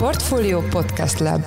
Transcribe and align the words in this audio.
Portfolio 0.00 0.60
Podcast 0.60 1.18
Lab 1.18 1.42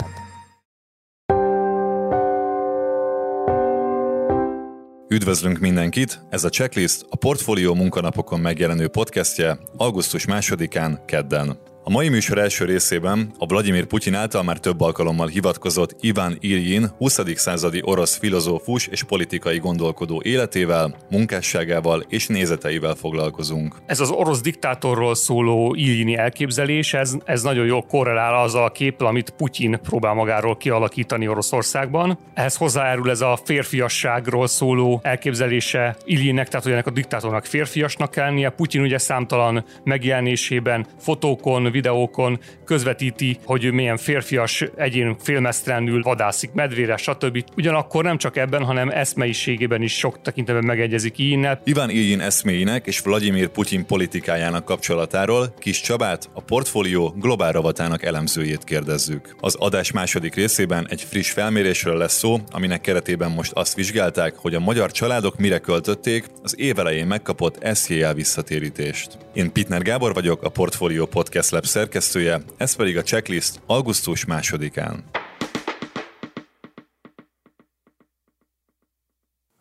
Üdvözlünk 5.07 5.59
mindenkit! 5.59 6.19
Ez 6.29 6.43
a 6.43 6.49
Checklist 6.49 7.05
a 7.09 7.15
Portfolio 7.15 7.73
munkanapokon 7.73 8.39
megjelenő 8.39 8.87
podcastje 8.87 9.59
augusztus 9.77 10.25
másodikán, 10.25 11.05
kedden. 11.05 11.57
A 11.85 11.89
mai 11.89 12.09
műsor 12.09 12.37
első 12.37 12.65
részében 12.65 13.31
a 13.37 13.45
Vladimir 13.45 13.85
Putyin 13.85 14.13
által 14.13 14.43
már 14.43 14.59
több 14.59 14.81
alkalommal 14.81 15.27
hivatkozott 15.27 15.95
Iván 15.99 16.37
Iljin 16.39 16.87
20. 16.97 17.19
századi 17.35 17.81
orosz 17.83 18.17
filozófus 18.17 18.87
és 18.87 19.03
politikai 19.03 19.57
gondolkodó 19.57 20.21
életével, 20.25 20.95
munkásságával 21.09 22.05
és 22.07 22.27
nézeteivel 22.27 22.95
foglalkozunk. 22.95 23.75
Ez 23.85 23.99
az 23.99 24.09
orosz 24.09 24.41
diktátorról 24.41 25.15
szóló 25.15 25.75
Iljini 25.75 26.17
elképzelés, 26.17 26.93
ez, 26.93 27.13
ez 27.25 27.43
nagyon 27.43 27.65
jól 27.65 27.81
korrelál 27.81 28.43
azzal 28.43 28.63
a 28.63 28.71
képpel, 28.71 29.07
amit 29.07 29.29
Putyin 29.29 29.79
próbál 29.81 30.13
magáról 30.13 30.57
kialakítani 30.57 31.27
Oroszországban. 31.27 32.19
Ehhez 32.33 32.55
hozzájárul 32.55 33.09
ez 33.09 33.21
a 33.21 33.39
férfiasságról 33.43 34.47
szóló 34.47 34.99
elképzelése 35.03 35.97
Iljinnek, 36.05 36.47
tehát 36.47 36.63
hogy 36.63 36.73
ennek 36.73 36.87
a 36.87 36.91
diktátornak 36.91 37.45
férfiasnak 37.45 38.11
kell 38.11 38.25
lennie. 38.25 38.49
Putyin 38.49 38.81
ugye 38.81 38.97
számtalan 38.97 39.65
megjelenésében, 39.83 40.85
fotókon, 40.99 41.71
videókon 41.73 42.39
közvetíti, 42.65 43.37
hogy 43.45 43.63
ő 43.63 43.71
milyen 43.71 43.97
férfias 43.97 44.65
egyén 44.75 45.15
félmeztelenül 45.19 46.01
vadászik 46.01 46.51
medvére, 46.51 46.97
stb. 46.97 47.43
Ugyanakkor 47.55 48.03
nem 48.03 48.17
csak 48.17 48.37
ebben, 48.37 48.63
hanem 48.63 48.89
eszmeiségében 48.89 49.81
is 49.81 49.97
sok 49.97 50.21
tekintetben 50.21 50.65
megegyezik 50.65 51.17
Ijinnel. 51.17 51.61
Iván 51.63 51.89
Iljin 51.89 52.19
eszméinek 52.19 52.87
és 52.87 52.99
Vladimir 52.99 53.47
Putyin 53.47 53.85
politikájának 53.85 54.65
kapcsolatáról 54.65 55.53
Kis 55.59 55.81
Csabát, 55.81 56.29
a 56.33 56.41
portfólió 56.41 57.15
globál 57.17 57.51
ravatának 57.51 58.03
elemzőjét 58.03 58.63
kérdezzük. 58.63 59.35
Az 59.39 59.55
adás 59.55 59.91
második 59.91 60.35
részében 60.35 60.87
egy 60.89 61.01
friss 61.01 61.31
felmérésről 61.31 61.97
lesz 61.97 62.17
szó, 62.17 62.37
aminek 62.51 62.81
keretében 62.81 63.31
most 63.31 63.51
azt 63.51 63.75
vizsgálták, 63.75 64.35
hogy 64.35 64.55
a 64.55 64.59
magyar 64.59 64.91
családok 64.91 65.37
mire 65.37 65.57
költötték 65.57 66.25
az 66.43 66.59
évelején 66.59 67.07
megkapott 67.07 67.67
SZJL 67.73 68.13
visszatérítést. 68.13 69.17
Én 69.33 69.51
Pitner 69.51 69.81
Gábor 69.81 70.13
vagyok, 70.13 70.43
a 70.43 70.49
Portfolio 70.49 71.05
Podcast 71.05 71.51
Lab 71.63 71.71
szerkesztője, 71.71 72.41
ez 72.57 72.75
pedig 72.75 72.97
a 72.97 73.01
checklist 73.01 73.61
augusztus 73.65 74.25
másodikán. 74.25 75.03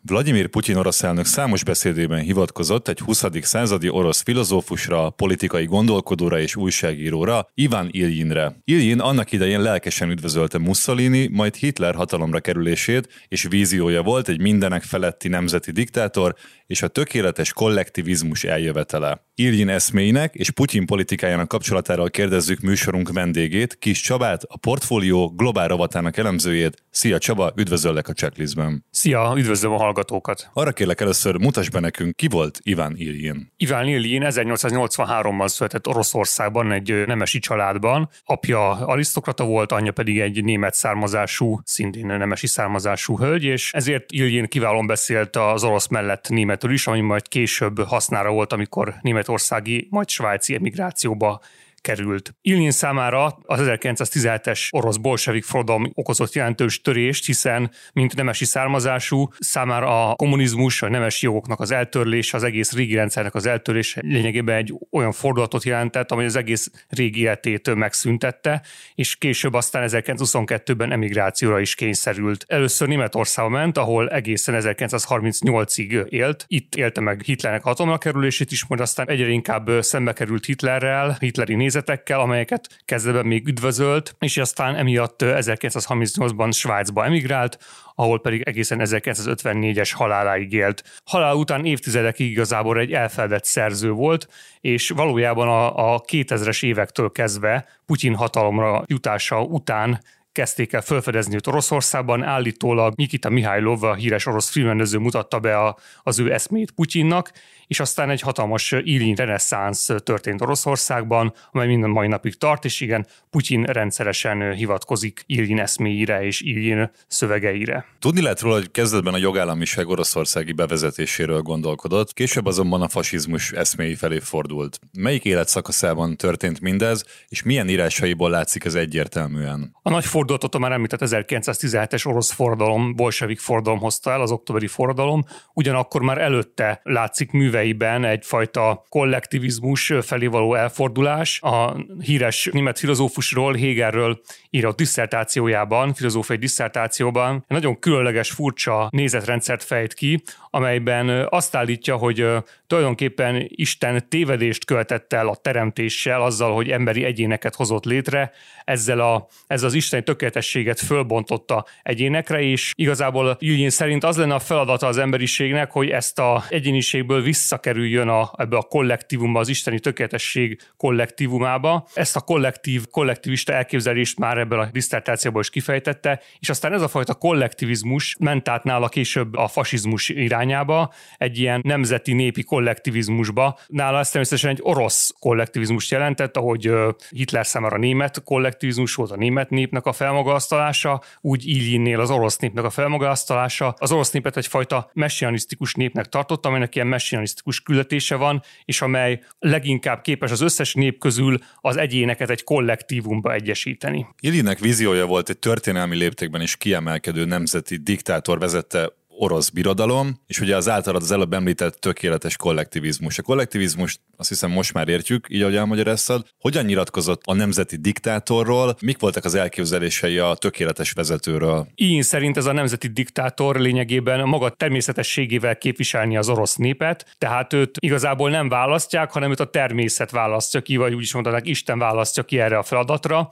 Vladimir 0.04 0.46
Putyin 0.46 0.76
orosz 0.76 1.02
elnök 1.02 1.24
számos 1.24 1.64
beszédében 1.64 2.20
hivatkozott 2.20 2.88
egy 2.88 2.98
20. 2.98 3.24
századi 3.40 3.88
orosz 3.88 4.22
filozófusra, 4.22 5.10
politikai 5.10 5.64
gondolkodóra 5.64 6.40
és 6.40 6.56
újságíróra, 6.56 7.48
Ivan 7.54 7.88
Iljinre. 7.90 8.56
Iljin 8.64 9.00
annak 9.00 9.32
idején 9.32 9.60
lelkesen 9.60 10.10
üdvözölte 10.10 10.58
Mussolini, 10.58 11.28
majd 11.28 11.54
Hitler 11.54 11.94
hatalomra 11.94 12.40
kerülését, 12.40 13.26
és 13.28 13.42
víziója 13.42 14.02
volt 14.02 14.28
egy 14.28 14.40
mindenek 14.40 14.82
feletti 14.82 15.28
nemzeti 15.28 15.70
diktátor 15.70 16.34
és 16.66 16.82
a 16.82 16.88
tökéletes 16.88 17.52
kollektivizmus 17.52 18.44
eljövetele. 18.44 19.26
Iljin 19.34 19.68
eszméinek 19.68 20.34
és 20.34 20.50
Putyin 20.50 20.86
politikájának 20.86 21.48
kapcsolatáról 21.48 22.10
kérdezzük 22.10 22.60
műsorunk 22.60 23.12
vendégét, 23.12 23.78
Kis 23.78 24.00
Csabát, 24.00 24.42
a 24.42 24.56
portfólió 24.56 25.34
globál 25.36 25.68
rovatának 25.68 26.16
elemzőjét. 26.16 26.84
Szia 26.90 27.18
Csaba, 27.18 27.52
üdvözöllek 27.56 28.08
a 28.08 28.12
checklistben. 28.12 28.84
Szia, 28.90 29.34
üdvözlöm 29.36 29.72
a 29.72 29.76
hallgatókat. 29.76 30.50
Arra 30.52 30.72
kérlek 30.72 31.00
először, 31.00 31.36
mutasd 31.36 31.72
be 31.72 31.80
nekünk, 31.80 32.16
ki 32.16 32.28
volt 32.28 32.58
Iván 32.62 32.94
Iljin. 32.96 33.52
Iván 33.56 33.88
Iljin 33.88 34.22
1883-ban 34.24 35.48
született 35.48 35.88
Oroszországban 35.88 36.72
egy 36.72 37.06
nemesi 37.06 37.38
családban. 37.38 38.08
Apja 38.24 38.70
arisztokrata 38.70 39.44
volt, 39.44 39.72
anyja 39.72 39.92
pedig 39.92 40.20
egy 40.20 40.44
német 40.44 40.74
származású, 40.74 41.60
szintén 41.64 42.06
nemesi 42.06 42.46
származású 42.46 43.18
hölgy, 43.18 43.44
és 43.44 43.72
ezért 43.72 44.12
Iljin 44.12 44.46
kiválóan 44.46 44.86
beszélt 44.86 45.36
az 45.36 45.64
orosz 45.64 45.88
mellett 45.88 46.28
németül 46.28 46.72
is, 46.72 46.86
ami 46.86 47.00
majd 47.00 47.28
később 47.28 47.82
hasznára 47.82 48.30
volt, 48.30 48.52
amikor 48.52 48.94
németországi, 49.22 49.86
majd 49.90 50.08
svájci 50.08 50.54
emigrációba 50.54 51.40
került. 51.82 52.34
Ilyin 52.40 52.70
számára 52.70 53.38
az 53.42 53.60
1917-es 53.62 54.68
orosz 54.70 54.96
bolsevik 54.96 55.44
forradalom 55.44 55.90
okozott 55.94 56.32
jelentős 56.32 56.80
törést, 56.80 57.26
hiszen 57.26 57.70
mint 57.92 58.14
nemesi 58.14 58.44
származású 58.44 59.28
számára 59.38 60.10
a 60.10 60.14
kommunizmus, 60.14 60.82
a 60.82 60.88
nemesi 60.88 61.26
jogoknak 61.26 61.60
az 61.60 61.70
eltörlése, 61.70 62.36
az 62.36 62.42
egész 62.42 62.72
régi 62.72 62.94
rendszernek 62.94 63.34
az 63.34 63.46
eltörlése 63.46 64.00
lényegében 64.04 64.56
egy 64.56 64.74
olyan 64.90 65.12
fordulatot 65.12 65.64
jelentett, 65.64 66.10
amely 66.10 66.26
az 66.26 66.36
egész 66.36 66.70
régi 66.88 67.20
életét 67.20 67.74
megszüntette, 67.74 68.62
és 68.94 69.16
később 69.16 69.54
aztán 69.54 69.88
1922-ben 69.90 70.92
emigrációra 70.92 71.60
is 71.60 71.74
kényszerült. 71.74 72.44
Először 72.48 72.88
Németországba 72.88 73.50
ment, 73.50 73.78
ahol 73.78 74.08
egészen 74.08 74.54
1938-ig 74.58 76.08
élt. 76.08 76.44
Itt 76.48 76.74
élte 76.74 77.00
meg 77.00 77.22
Hitlernek 77.24 77.62
hatalomra 77.62 77.98
kerülését 77.98 78.50
is, 78.50 78.66
majd 78.66 78.80
aztán 78.80 79.08
egyre 79.08 79.28
inkább 79.28 79.70
szembe 79.80 80.12
került 80.12 80.44
Hitlerrel, 80.44 81.16
hitleri 81.20 81.54
nézetekkel, 81.72 82.20
amelyeket 82.20 82.82
kezdetben 82.84 83.26
még 83.26 83.46
üdvözölt, 83.46 84.14
és 84.18 84.36
aztán 84.36 84.76
emiatt 84.76 85.20
1938-ban 85.22 86.52
Svájcba 86.52 87.04
emigrált, 87.04 87.58
ahol 87.94 88.20
pedig 88.20 88.42
egészen 88.42 88.80
1954-es 88.82 89.90
haláláig 89.94 90.52
élt. 90.52 90.82
Halál 91.04 91.34
után 91.34 91.64
évtizedekig 91.64 92.30
igazából 92.30 92.78
egy 92.78 92.92
elfeledett 92.92 93.44
szerző 93.44 93.90
volt, 93.90 94.28
és 94.60 94.88
valójában 94.88 95.48
a, 95.48 95.94
a 95.94 96.00
2000-es 96.00 96.64
évektől 96.64 97.12
kezdve 97.12 97.66
Putyin 97.86 98.14
hatalomra 98.14 98.84
jutása 98.86 99.42
után 99.42 100.00
kezdték 100.32 100.72
el 100.72 100.80
felfedezni 100.80 101.34
őt 101.34 101.46
Oroszországban. 101.46 102.22
Állítólag 102.22 102.92
Nikita 102.96 103.30
Mihálylov, 103.30 103.82
a 103.82 103.94
híres 103.94 104.26
orosz 104.26 104.50
filmrendező 104.50 104.98
mutatta 104.98 105.40
be 105.40 105.58
a, 105.58 105.76
az 106.02 106.18
ő 106.18 106.32
eszmét 106.32 106.70
Putyinnak, 106.70 107.32
és 107.72 107.80
aztán 107.80 108.10
egy 108.10 108.20
hatalmas 108.20 108.74
Ilyin 108.82 109.14
reneszánsz 109.14 109.88
történt 110.04 110.40
Oroszországban, 110.40 111.34
amely 111.52 111.66
minden 111.66 111.90
mai 111.90 112.08
napig 112.08 112.34
tart, 112.34 112.64
és 112.64 112.80
igen, 112.80 113.06
Putyin 113.30 113.62
rendszeresen 113.62 114.52
hivatkozik 114.52 115.22
Ilyin 115.26 115.60
eszméire 115.60 116.24
és 116.24 116.40
Ilyin 116.40 116.90
szövegeire. 117.06 117.84
Tudni 117.98 118.22
lehet 118.22 118.40
róla, 118.40 118.54
hogy 118.54 118.70
kezdetben 118.70 119.14
a 119.14 119.16
jogállamiság 119.16 119.88
oroszországi 119.88 120.52
bevezetéséről 120.52 121.40
gondolkodott, 121.40 122.12
később 122.12 122.46
azonban 122.46 122.82
a 122.82 122.88
fasizmus 122.88 123.52
eszméi 123.52 123.94
felé 123.94 124.18
fordult. 124.18 124.78
Melyik 124.98 125.24
életszakaszában 125.24 126.16
történt 126.16 126.60
mindez, 126.60 127.04
és 127.28 127.42
milyen 127.42 127.68
írásaiból 127.68 128.30
látszik 128.30 128.64
ez 128.64 128.74
egyértelműen? 128.74 129.76
A 129.82 129.90
nagy 129.90 130.04
fordulatot 130.04 130.54
a 130.54 130.58
már 130.58 130.72
említett 130.72 131.00
1917-es 131.02 132.06
orosz 132.06 132.32
forradalom, 132.32 132.94
bolsevik 132.96 133.38
forradalom 133.38 133.78
hozta 133.78 134.10
el, 134.10 134.20
az 134.20 134.30
októberi 134.30 134.66
forradalom, 134.66 135.24
ugyanakkor 135.54 136.02
már 136.02 136.18
előtte 136.18 136.80
látszik 136.82 137.30
műveiben 137.62 138.04
egyfajta 138.04 138.86
kollektivizmus 138.88 139.92
felé 140.02 140.26
való 140.26 140.54
elfordulás. 140.54 141.40
A 141.42 141.76
híres 142.00 142.48
német 142.52 142.78
filozófusról, 142.78 143.54
Hegelről 143.54 144.20
írott 144.50 144.76
diszertációjában, 144.76 145.94
filozófiai 145.94 146.38
diszertációban 146.38 147.34
egy 147.34 147.56
nagyon 147.56 147.78
különleges, 147.78 148.30
furcsa 148.30 148.88
nézetrendszert 148.90 149.62
fejt 149.62 149.94
ki, 149.94 150.22
amelyben 150.54 151.26
azt 151.30 151.54
állítja, 151.54 151.96
hogy 151.96 152.26
tulajdonképpen 152.66 153.46
Isten 153.48 154.08
tévedést 154.08 154.64
követett 154.64 155.12
el 155.12 155.28
a 155.28 155.34
teremtéssel, 155.34 156.22
azzal, 156.22 156.54
hogy 156.54 156.70
emberi 156.70 157.04
egyéneket 157.04 157.54
hozott 157.54 157.84
létre, 157.84 158.32
ezzel, 158.64 159.00
a, 159.00 159.26
ezzel 159.46 159.68
az 159.68 159.74
isteni 159.74 160.02
tökéletességet 160.02 160.80
fölbontotta 160.80 161.66
egyénekre, 161.82 162.40
és 162.42 162.72
igazából 162.74 163.36
Jügyén 163.40 163.70
szerint 163.70 164.04
az 164.04 164.16
lenne 164.16 164.34
a 164.34 164.38
feladata 164.38 164.86
az 164.86 164.98
emberiségnek, 164.98 165.70
hogy 165.70 165.88
ezt 165.88 166.18
a 166.18 166.44
egyéniségből 166.48 167.22
visszakerüljön 167.22 168.08
a, 168.08 168.30
ebbe 168.36 168.56
a 168.56 168.62
kollektívumba, 168.62 169.40
az 169.40 169.48
isteni 169.48 169.80
tökéletesség 169.80 170.60
kollektívumába. 170.76 171.86
Ezt 171.94 172.16
a 172.16 172.20
kollektív, 172.20 172.86
kollektivista 172.90 173.52
elképzelést 173.52 174.18
már 174.18 174.38
ebből 174.38 174.60
a 174.60 174.68
diszertációból 174.72 175.40
is 175.40 175.50
kifejtette, 175.50 176.20
és 176.38 176.48
aztán 176.48 176.72
ez 176.72 176.82
a 176.82 176.88
fajta 176.88 177.14
kollektivizmus 177.14 178.16
ment 178.18 178.48
át 178.48 178.64
nála 178.64 178.88
később 178.88 179.36
a 179.36 179.48
fasizmus 179.48 180.08
irányába, 180.42 180.92
egy 181.16 181.38
ilyen 181.38 181.60
nemzeti 181.64 182.12
népi 182.12 182.42
kollektivizmusba. 182.42 183.58
Nála 183.66 183.98
ez 183.98 184.10
természetesen 184.10 184.50
egy 184.50 184.60
orosz 184.62 185.14
kollektivizmus 185.18 185.90
jelentett, 185.90 186.36
ahogy 186.36 186.70
Hitler 187.10 187.46
számára 187.46 187.78
német 187.78 188.22
kollektivizmus 188.24 188.94
volt 188.94 189.10
a 189.10 189.16
német 189.16 189.50
népnek 189.50 189.86
a 189.86 189.92
felmagasztalása, 189.92 191.02
úgy 191.20 191.46
Iljinnél 191.46 192.00
az 192.00 192.10
orosz 192.10 192.36
népnek 192.36 192.64
a 192.64 192.70
felmagasztalása. 192.70 193.74
Az 193.78 193.92
orosz 193.92 194.10
népet 194.10 194.36
egyfajta 194.36 194.90
messianisztikus 194.92 195.74
népnek 195.74 196.06
tartotta, 196.06 196.48
amelynek 196.48 196.74
ilyen 196.74 196.86
messianisztikus 196.86 197.60
küldetése 197.60 198.16
van, 198.16 198.42
és 198.64 198.82
amely 198.82 199.20
leginkább 199.38 200.00
képes 200.00 200.30
az 200.30 200.40
összes 200.40 200.74
nép 200.74 200.98
közül 200.98 201.38
az 201.56 201.76
egyéneket 201.76 202.30
egy 202.30 202.44
kollektívumba 202.44 203.32
egyesíteni. 203.32 204.06
Iljinnek 204.20 204.58
víziója 204.58 205.06
volt 205.06 205.28
egy 205.28 205.38
történelmi 205.38 205.96
léptékben 205.96 206.40
is 206.40 206.56
kiemelkedő 206.56 207.24
nemzeti 207.24 207.76
diktátor 207.76 208.38
vezette 208.38 208.92
orosz 209.18 209.48
birodalom, 209.48 210.20
és 210.26 210.40
ugye 210.40 210.56
az 210.56 210.68
általad 210.68 211.02
az 211.02 211.10
előbb 211.10 211.32
említett 211.32 211.74
tökéletes 211.74 212.36
kollektivizmus. 212.36 213.18
A 213.18 213.22
kollektivizmust 213.22 214.00
azt 214.16 214.28
hiszem 214.28 214.50
most 214.50 214.72
már 214.72 214.88
értjük, 214.88 215.26
így 215.30 215.42
ahogy 215.42 215.56
elmagyaráztad. 215.56 216.26
Hogyan 216.38 216.64
nyilatkozott 216.64 217.22
a 217.24 217.34
nemzeti 217.34 217.76
diktátorról, 217.76 218.76
mik 218.80 218.98
voltak 218.98 219.24
az 219.24 219.34
elképzelései 219.34 220.18
a 220.18 220.34
tökéletes 220.34 220.92
vezetőről? 220.92 221.66
Én 221.74 222.02
szerint 222.02 222.36
ez 222.36 222.46
a 222.46 222.52
nemzeti 222.52 222.88
diktátor 222.88 223.56
lényegében 223.56 224.28
maga 224.28 224.50
természetességével 224.50 225.56
képviselni 225.56 226.16
az 226.16 226.28
orosz 226.28 226.56
népet, 226.56 227.14
tehát 227.18 227.52
őt 227.52 227.76
igazából 227.80 228.30
nem 228.30 228.48
választják, 228.48 229.10
hanem 229.10 229.30
őt 229.30 229.40
a 229.40 229.50
természet 229.50 230.10
választja 230.10 230.60
ki, 230.60 230.76
vagy 230.76 230.94
úgy 230.94 231.02
is 231.02 231.14
mondanák, 231.14 231.46
Isten 231.46 231.78
választja 231.78 232.22
ki 232.22 232.40
erre 232.40 232.58
a 232.58 232.62
feladatra 232.62 233.30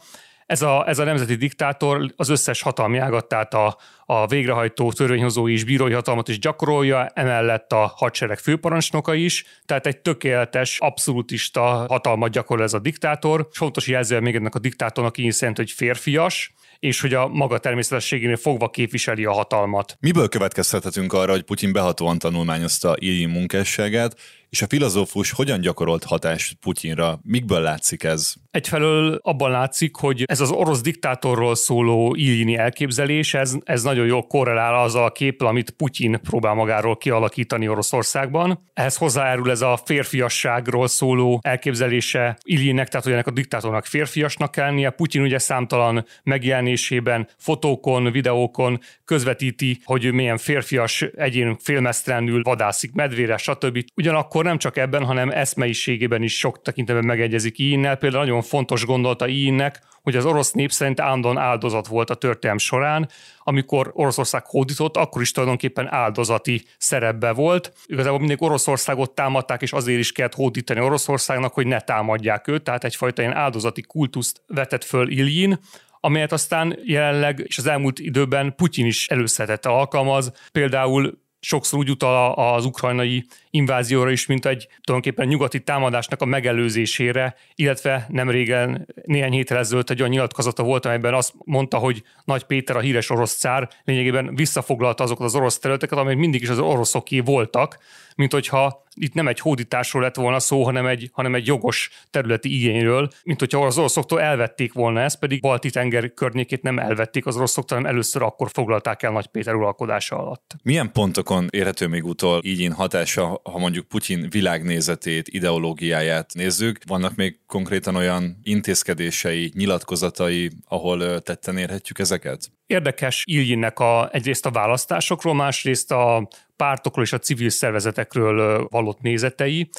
ez 0.50 0.62
a, 0.62 0.88
ez 0.88 0.98
a 0.98 1.04
nemzeti 1.04 1.34
diktátor 1.34 2.12
az 2.16 2.28
összes 2.28 2.62
hatalmi 2.62 2.98
ágat, 2.98 3.28
tehát 3.28 3.54
a, 3.54 3.76
a 4.06 4.26
végrehajtó, 4.26 4.92
törvényhozó 4.92 5.48
és 5.48 5.64
bírói 5.64 5.92
hatalmat 5.92 6.28
is 6.28 6.38
gyakorolja, 6.38 7.06
emellett 7.06 7.72
a 7.72 7.92
hadsereg 7.96 8.38
főparancsnoka 8.38 9.14
is, 9.14 9.44
tehát 9.66 9.86
egy 9.86 9.98
tökéletes, 9.98 10.78
abszolútista 10.78 11.60
hatalmat 11.88 12.30
gyakorol 12.30 12.64
ez 12.64 12.74
a 12.74 12.78
diktátor. 12.78 13.48
Fontos 13.52 13.86
jelző 13.86 14.20
még 14.20 14.34
ennek 14.34 14.54
a 14.54 14.58
diktátornak 14.58 15.18
így 15.18 15.32
szerint, 15.32 15.56
hogy 15.56 15.70
férfias, 15.70 16.54
és 16.78 17.00
hogy 17.00 17.14
a 17.14 17.28
maga 17.28 17.58
természetességénél 17.58 18.36
fogva 18.36 18.70
képviseli 18.70 19.24
a 19.24 19.32
hatalmat. 19.32 19.96
Miből 20.00 20.28
következtethetünk 20.28 21.12
arra, 21.12 21.32
hogy 21.32 21.42
Putyin 21.42 21.72
behatóan 21.72 22.18
tanulmányozta 22.18 22.94
Iljin 22.98 23.28
munkásságát, 23.28 24.16
és 24.50 24.62
a 24.62 24.66
filozófus 24.68 25.30
hogyan 25.30 25.60
gyakorolt 25.60 26.04
hatást 26.04 26.56
Putyinra? 26.60 27.20
Mikből 27.22 27.60
látszik 27.60 28.02
ez? 28.04 28.32
Egyfelől 28.50 29.18
abban 29.22 29.50
látszik, 29.50 29.96
hogy 29.96 30.22
ez 30.26 30.40
az 30.40 30.50
orosz 30.50 30.80
diktátorról 30.80 31.54
szóló 31.54 32.14
Iljini 32.14 32.56
elképzelés, 32.56 33.34
ez, 33.34 33.54
ez 33.64 33.82
nagyon 33.82 34.06
jól 34.06 34.26
korrelál 34.26 34.74
azzal 34.74 35.04
a 35.04 35.10
képpel, 35.10 35.46
amit 35.46 35.70
Putyin 35.70 36.20
próbál 36.22 36.54
magáról 36.54 36.96
kialakítani 36.96 37.68
Oroszországban. 37.68 38.62
Ehhez 38.74 38.96
hozzájárul 38.96 39.50
ez 39.50 39.60
a 39.60 39.80
férfiasságról 39.84 40.88
szóló 40.88 41.40
elképzelése 41.42 42.38
Iljinnek, 42.42 42.88
tehát 42.88 43.04
hogy 43.04 43.14
ennek 43.14 43.26
a 43.26 43.30
diktátornak 43.30 43.86
férfiasnak 43.86 44.50
kell 44.50 44.64
lennie. 44.64 44.90
Putyin 44.90 45.22
ugye 45.22 45.38
számtalan 45.38 46.06
megjelenésében, 46.22 47.28
fotókon, 47.38 48.12
videókon 48.12 48.80
közvetíti, 49.04 49.80
hogy 49.84 50.12
milyen 50.12 50.38
férfias 50.38 51.02
egyén 51.02 51.56
félmeztelenül 51.58 52.42
vadászik 52.42 52.92
medvére, 52.92 53.36
stb. 53.36 53.84
Ugyanakkor 53.96 54.39
akkor 54.40 54.52
nem 54.52 54.60
csak 54.60 54.76
ebben, 54.76 55.04
hanem 55.04 55.30
eszmeiségében 55.30 56.22
is 56.22 56.38
sok 56.38 56.62
tekintetben 56.62 57.04
megegyezik 57.04 57.58
Iinnel. 57.58 57.96
Például 57.96 58.24
nagyon 58.24 58.42
fontos 58.42 58.84
gondolta 58.84 59.26
Iinnek, 59.26 59.80
hogy 60.02 60.16
az 60.16 60.24
orosz 60.24 60.52
nép 60.52 60.70
szerint 60.70 61.00
állandóan 61.00 61.38
áldozat 61.38 61.86
volt 61.86 62.10
a 62.10 62.14
történelm 62.14 62.58
során. 62.58 63.08
Amikor 63.38 63.90
Oroszország 63.94 64.46
hódított, 64.46 64.96
akkor 64.96 65.22
is 65.22 65.32
tulajdonképpen 65.32 65.92
áldozati 65.92 66.64
szerepbe 66.78 67.32
volt. 67.32 67.72
Igazából 67.86 68.18
mindig 68.18 68.42
Oroszországot 68.42 69.14
támadták, 69.14 69.62
és 69.62 69.72
azért 69.72 69.98
is 69.98 70.12
kellett 70.12 70.34
hódítani 70.34 70.80
Oroszországnak, 70.80 71.54
hogy 71.54 71.66
ne 71.66 71.80
támadják 71.80 72.48
őt, 72.48 72.62
tehát 72.62 72.84
egyfajta 72.84 73.22
ilyen 73.22 73.36
áldozati 73.36 73.82
kultuszt 73.82 74.42
vetett 74.46 74.84
föl 74.84 75.10
Iljin, 75.10 75.58
amelyet 76.00 76.32
aztán 76.32 76.78
jelenleg 76.84 77.42
és 77.46 77.58
az 77.58 77.66
elmúlt 77.66 77.98
időben 77.98 78.54
Putyin 78.56 78.86
is 78.86 79.08
előszedette 79.08 79.68
alkalmaz. 79.68 80.32
Például 80.52 81.18
sokszor 81.40 81.78
úgy 81.78 81.90
utal 81.90 82.32
az 82.54 82.64
ukrajnai 82.64 83.26
invázióra 83.50 84.10
is, 84.10 84.26
mint 84.26 84.46
egy 84.46 84.68
tulajdonképpen 84.80 85.26
nyugati 85.28 85.60
támadásnak 85.60 86.22
a 86.22 86.24
megelőzésére, 86.24 87.34
illetve 87.54 88.06
nem 88.08 88.30
régen, 88.30 88.86
néhány 89.04 89.32
héttel 89.32 89.58
ezelőtt 89.58 89.90
egy 89.90 90.00
olyan 90.00 90.10
nyilatkozata 90.12 90.62
volt, 90.62 90.84
amelyben 90.84 91.14
azt 91.14 91.34
mondta, 91.44 91.78
hogy 91.78 92.02
Nagy 92.24 92.42
Péter, 92.42 92.76
a 92.76 92.80
híres 92.80 93.10
orosz 93.10 93.38
cár 93.38 93.68
lényegében 93.84 94.34
visszafoglalta 94.34 95.04
azokat 95.04 95.26
az 95.26 95.34
orosz 95.34 95.58
területeket, 95.58 95.98
amelyek 95.98 96.18
mindig 96.18 96.42
is 96.42 96.48
az 96.48 96.58
oroszoké 96.58 97.20
voltak, 97.20 97.78
mint 98.16 98.32
hogyha 98.32 98.84
itt 98.94 99.14
nem 99.14 99.28
egy 99.28 99.40
hódításról 99.40 100.02
lett 100.02 100.14
volna 100.14 100.38
szó, 100.38 100.64
hanem 100.64 100.86
egy, 100.86 101.10
hanem 101.12 101.34
egy 101.34 101.46
jogos 101.46 101.90
területi 102.10 102.54
igényről, 102.54 103.08
mint 103.22 103.38
hogyha 103.38 103.66
az 103.66 103.78
oroszoktól 103.78 104.20
elvették 104.20 104.72
volna 104.72 105.00
ezt, 105.00 105.18
pedig 105.18 105.40
Balti 105.40 105.70
tenger 105.70 106.14
környékét 106.14 106.62
nem 106.62 106.78
elvették 106.78 107.26
az 107.26 107.36
oroszoktól, 107.36 107.76
hanem 107.76 107.92
először 107.92 108.22
akkor 108.22 108.50
foglalták 108.52 109.02
el 109.02 109.12
Nagy 109.12 109.26
Péter 109.26 109.54
uralkodása 109.54 110.18
alatt. 110.18 110.56
Milyen 110.62 110.92
pontokon 110.92 111.48
érhető 111.50 111.86
még 111.86 112.04
utol 112.04 112.40
így 112.44 112.68
hatása, 112.74 113.39
ha 113.42 113.58
mondjuk 113.58 113.88
Putyin 113.88 114.26
világnézetét, 114.30 115.28
ideológiáját 115.28 116.34
nézzük? 116.34 116.78
Vannak 116.86 117.14
még 117.14 117.38
konkrétan 117.46 117.94
olyan 117.94 118.38
intézkedései, 118.42 119.52
nyilatkozatai, 119.54 120.50
ahol 120.68 121.20
tetten 121.20 121.56
érhetjük 121.56 121.98
ezeket? 121.98 122.50
Érdekes 122.66 123.24
Iljinnek 123.26 123.78
a, 123.78 124.08
egyrészt 124.12 124.46
a 124.46 124.50
választásokról, 124.50 125.34
másrészt 125.34 125.92
a 125.92 126.28
pártokról 126.56 127.04
és 127.04 127.12
a 127.12 127.18
civil 127.18 127.50
szervezetekről 127.50 128.66
valott 128.70 129.00
nézetei. 129.00 129.70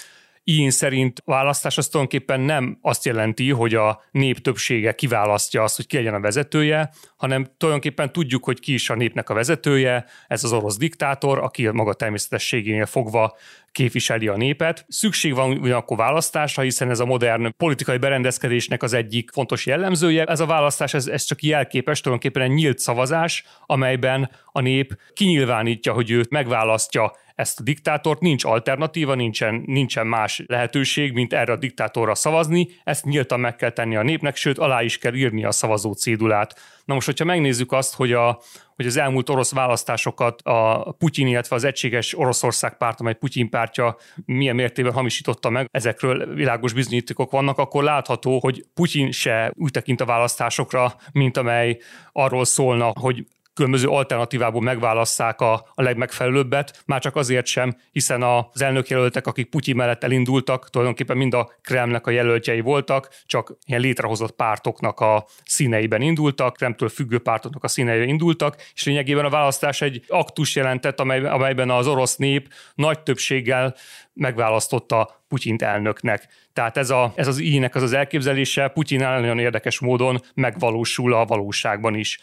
Ilyen 0.43 0.69
szerint 0.69 1.21
választás 1.25 1.77
az 1.77 1.87
tulajdonképpen 1.87 2.39
nem 2.39 2.77
azt 2.81 3.05
jelenti, 3.05 3.49
hogy 3.49 3.75
a 3.75 4.01
nép 4.11 4.39
többsége 4.39 4.95
kiválasztja 4.95 5.63
azt, 5.63 5.75
hogy 5.75 5.87
ki 5.87 5.95
legyen 5.95 6.13
a 6.13 6.19
vezetője, 6.19 6.89
hanem 7.17 7.47
tulajdonképpen 7.57 8.11
tudjuk, 8.11 8.43
hogy 8.43 8.59
ki 8.59 8.73
is 8.73 8.89
a 8.89 8.95
népnek 8.95 9.29
a 9.29 9.33
vezetője, 9.33 10.05
ez 10.27 10.43
az 10.43 10.53
orosz 10.53 10.77
diktátor, 10.77 11.39
aki 11.39 11.67
maga 11.67 11.93
természetességénél 11.93 12.85
fogva 12.85 13.37
képviseli 13.71 14.27
a 14.27 14.37
népet. 14.37 14.85
Szükség 14.87 15.33
van 15.33 15.51
ugyanakkor 15.51 15.97
választásra, 15.97 16.63
hiszen 16.63 16.89
ez 16.89 16.99
a 16.99 17.05
modern 17.05 17.53
politikai 17.57 17.97
berendezkedésnek 17.97 18.83
az 18.83 18.93
egyik 18.93 19.31
fontos 19.31 19.65
jellemzője. 19.65 20.23
Ez 20.23 20.39
a 20.39 20.45
választás, 20.45 20.93
ez, 20.93 21.07
ez 21.07 21.23
csak 21.23 21.43
jelképes, 21.43 22.01
tulajdonképpen 22.01 22.49
egy 22.49 22.55
nyílt 22.55 22.79
szavazás, 22.79 23.43
amelyben 23.65 24.31
a 24.51 24.61
nép 24.61 24.97
kinyilvánítja, 25.13 25.93
hogy 25.93 26.11
őt 26.11 26.29
megválasztja 26.29 27.11
ezt 27.35 27.59
a 27.59 27.63
diktátort, 27.63 28.19
nincs 28.19 28.43
alternatíva, 28.43 29.15
nincsen, 29.15 29.63
nincsen 29.65 30.07
más 30.07 30.43
lehetőség, 30.47 31.13
mint 31.13 31.33
erre 31.33 31.51
a 31.51 31.57
diktátorra 31.57 32.15
szavazni, 32.15 32.67
ezt 32.83 33.05
nyíltan 33.05 33.39
meg 33.39 33.55
kell 33.55 33.69
tenni 33.69 33.95
a 33.95 34.03
népnek, 34.03 34.35
sőt 34.35 34.57
alá 34.57 34.81
is 34.83 34.97
kell 34.97 35.13
írni 35.13 35.43
a 35.43 35.51
szavazó 35.51 35.93
cédulát. 35.93 36.59
Na 36.85 36.93
most, 36.93 37.05
hogyha 37.05 37.25
megnézzük 37.25 37.71
azt, 37.71 37.95
hogy, 37.95 38.13
a, 38.13 38.41
hogy 38.75 38.85
az 38.85 38.97
elmúlt 38.97 39.29
orosz 39.29 39.53
választásokat 39.53 40.41
a 40.41 40.91
Putyin, 40.97 41.27
illetve 41.27 41.55
az 41.55 41.63
Egységes 41.63 42.17
Oroszország 42.17 42.77
párt, 42.77 42.99
amely 42.99 43.15
Putyin 43.15 43.49
pártja 43.49 43.95
milyen 44.25 44.55
mértékben 44.55 44.93
hamisította 44.93 45.49
meg, 45.49 45.67
ezekről 45.71 46.33
világos 46.33 46.73
bizonyítékok 46.73 47.31
vannak, 47.31 47.57
akkor 47.57 47.83
látható, 47.83 48.39
hogy 48.39 48.65
Putyin 48.73 49.11
se 49.11 49.51
úgy 49.55 49.71
tekint 49.71 50.01
a 50.01 50.05
választásokra, 50.05 50.95
mint 51.11 51.37
amely 51.37 51.77
arról 52.11 52.45
szólna, 52.45 52.91
hogy 52.99 53.25
különböző 53.61 53.87
alternatívából 53.87 54.61
megválasszák 54.61 55.41
a, 55.41 55.53
a 55.73 55.81
legmegfelelőbbet, 55.81 56.83
már 56.85 57.01
csak 57.01 57.15
azért 57.15 57.45
sem, 57.45 57.77
hiszen 57.91 58.23
az 58.23 58.61
elnökjelöltek, 58.61 59.27
akik 59.27 59.49
Putyin 59.49 59.75
mellett 59.75 60.03
elindultak, 60.03 60.69
tulajdonképpen 60.69 61.17
mind 61.17 61.33
a 61.33 61.51
Kremlnek 61.61 62.07
a 62.07 62.11
jelöltjei 62.11 62.59
voltak, 62.61 63.09
csak 63.25 63.57
ilyen 63.65 63.81
létrehozott 63.81 64.31
pártoknak 64.31 64.99
a 64.99 65.25
színeiben 65.45 66.01
indultak, 66.01 66.53
Kremtől 66.53 66.89
függő 66.89 67.19
pártoknak 67.19 67.63
a 67.63 67.67
színeiben 67.67 68.07
indultak, 68.07 68.55
és 68.73 68.85
lényegében 68.85 69.25
a 69.25 69.29
választás 69.29 69.81
egy 69.81 70.03
aktus 70.07 70.55
jelentett, 70.55 70.99
amely, 70.99 71.25
amelyben 71.25 71.69
az 71.69 71.87
orosz 71.87 72.15
nép 72.15 72.53
nagy 72.75 72.99
többséggel 72.99 73.75
megválasztotta 74.13 75.21
Putyint 75.27 75.61
elnöknek. 75.61 76.27
Tehát 76.53 76.77
ez, 76.77 76.89
a, 76.89 77.13
ez 77.15 77.27
az 77.27 77.39
ínek 77.39 77.75
az 77.75 77.81
az 77.81 77.93
elképzelése 77.93 78.67
Putyin 78.67 78.99
nagyon 78.99 79.39
érdekes 79.39 79.79
módon 79.79 80.21
megvalósul 80.33 81.13
a 81.13 81.25
valóságban 81.25 81.95
is 81.95 82.19